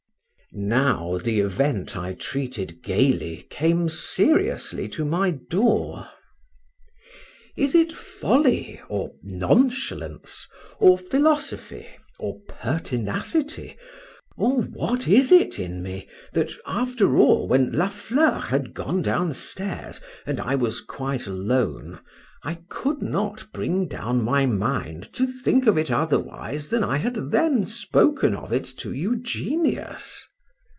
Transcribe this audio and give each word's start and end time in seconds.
Now 0.53 1.17
the 1.17 1.39
event 1.39 1.95
I 1.95 2.11
treated 2.13 2.83
gaily 2.83 3.47
came 3.49 3.87
seriously 3.87 4.89
to 4.89 5.05
my 5.05 5.29
door. 5.31 6.09
Is 7.55 7.73
it 7.73 7.93
folly, 7.93 8.81
or 8.89 9.13
nonchalance, 9.23 10.45
or 10.77 10.97
philosophy, 10.97 11.87
or 12.19 12.41
pertinacity—or 12.49 13.77
what 14.63 15.07
is 15.07 15.31
it 15.31 15.57
in 15.57 15.81
me, 15.81 16.09
that, 16.33 16.51
after 16.65 17.15
all, 17.15 17.47
when 17.47 17.71
La 17.71 17.87
Fleur 17.87 18.39
had 18.41 18.73
gone 18.73 19.01
down 19.01 19.31
stairs, 19.31 20.01
and 20.25 20.41
I 20.41 20.55
was 20.55 20.81
quite 20.81 21.27
alone, 21.27 22.01
I 22.43 22.55
could 22.67 23.01
not 23.01 23.47
bring 23.53 23.87
down 23.87 24.21
my 24.21 24.45
mind 24.45 25.13
to 25.13 25.25
think 25.27 25.65
of 25.65 25.77
it 25.77 25.89
otherwise 25.89 26.67
than 26.67 26.83
I 26.83 26.97
had 26.97 27.31
then 27.31 27.63
spoken 27.63 28.35
of 28.35 28.51
it 28.51 28.65
to 28.79 28.91
Eugenius? 28.91 30.25